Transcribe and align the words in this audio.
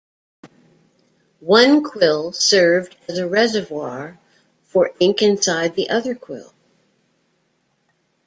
One 1.41 1.83
quill 1.83 2.31
served 2.31 2.97
as 3.07 3.19
a 3.19 3.27
reservoir 3.29 4.17
for 4.63 4.95
ink 4.99 5.21
inside 5.21 5.75
the 5.75 5.91
other 5.91 6.15
quill. 6.15 6.55